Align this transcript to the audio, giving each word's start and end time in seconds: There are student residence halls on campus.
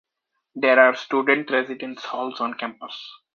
There 0.55 0.79
are 0.79 0.95
student 0.95 1.51
residence 1.51 2.05
halls 2.05 2.41
on 2.41 2.55
campus. 2.55 2.99